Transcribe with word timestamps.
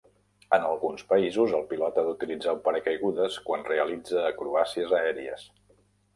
En 0.55 0.63
alguns 0.69 1.03
països, 1.11 1.53
el 1.57 1.67
pilot 1.73 1.99
ha 1.99 2.05
d'utilitzar 2.07 2.57
un 2.57 2.63
paracaigudes 2.69 3.39
quan 3.51 3.67
realitza 3.69 4.27
acrobàcies 4.33 4.99
aèries. 5.03 5.47